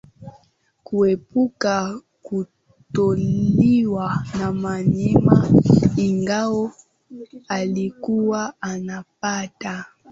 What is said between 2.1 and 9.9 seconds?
kutoliwa na wanyama Ingawa alikuwa anapata